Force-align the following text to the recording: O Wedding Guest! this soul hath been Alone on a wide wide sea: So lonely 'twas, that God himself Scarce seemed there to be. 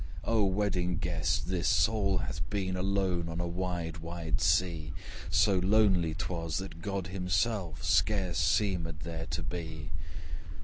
O 0.23 0.45
Wedding 0.45 0.97
Guest! 0.97 1.47
this 1.47 1.67
soul 1.67 2.17
hath 2.17 2.49
been 2.49 2.75
Alone 2.75 3.29
on 3.29 3.39
a 3.39 3.45
wide 3.47 3.99
wide 3.99 4.41
sea: 4.41 4.93
So 5.29 5.59
lonely 5.59 6.15
'twas, 6.15 6.57
that 6.57 6.81
God 6.81 7.05
himself 7.09 7.83
Scarce 7.83 8.39
seemed 8.39 9.01
there 9.03 9.27
to 9.27 9.43
be. 9.43 9.91